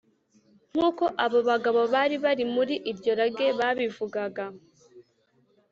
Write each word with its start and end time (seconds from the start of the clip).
nk’uko 0.71 1.03
abo 1.25 1.39
bagabo 1.49 1.81
bari 1.93 2.15
bari 2.25 2.43
muri 2.55 2.75
iryo 2.91 3.11
rage 3.19 3.47
babivugaga 3.59 4.45